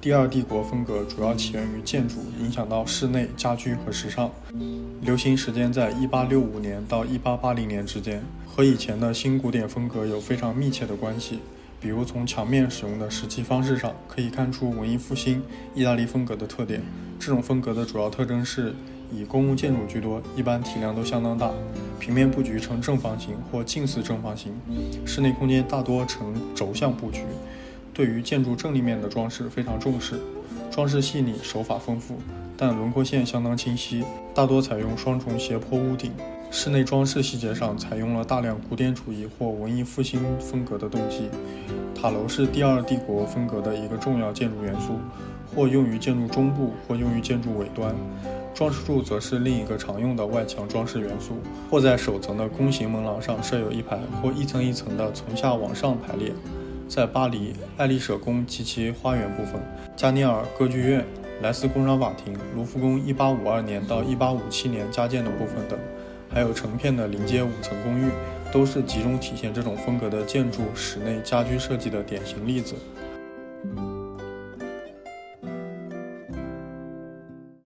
[0.00, 4.30] 第二帝国风格主要起源于建筑，影响到室内家居和时尚，
[5.02, 11.40] 流行时间在1865年到1880年之间，和以前的新古典风格有非常密切的关系。
[11.78, 15.42] 比如从墙面使用的石砌方式上，可以看出文艺复兴
[15.74, 16.82] 意大利风格的特点。
[17.18, 18.74] 这种风格的主要特征是
[19.12, 21.50] 以公共建筑居多，一般体量都相当大，
[21.98, 24.54] 平面布局呈正方形或近似正方形，
[25.04, 27.20] 室内空间大多呈轴向布局。
[28.00, 30.18] 对于建筑正立面的装饰非常重视，
[30.70, 32.16] 装饰细腻，手法丰富，
[32.56, 34.02] 但轮廓线相当清晰，
[34.34, 36.10] 大多采用双重斜坡屋顶。
[36.50, 41.28] 室内装饰细节上采用了大量古典主义或文艺复兴风格的动机。
[41.94, 44.94] 塔楼是第二帝国风格的一个重要建筑元素，
[45.54, 47.94] 或用于建筑中部，或用于建筑尾端。
[48.54, 51.34] 装饰柱则是另一个常用的外墙装饰元素，
[51.70, 56.32] 或在首层的弓形门廊上设有一排或一层一层的从下往上排列。
[56.90, 59.62] 在巴黎，爱丽舍宫及其花园部分、
[59.94, 61.06] 加尼尔歌剧院、
[61.40, 65.78] 莱斯工商法庭、卢浮宫1852年到1857年加建的部分等。
[66.28, 68.10] 还有成片的临街五层公寓，
[68.50, 72.74] 都是集中体现这种风格的建筑室内家居设计的典型例子。